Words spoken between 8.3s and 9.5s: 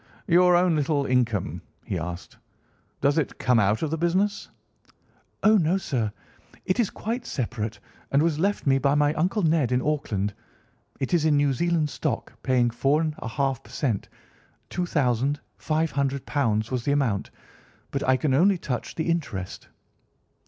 left me by my uncle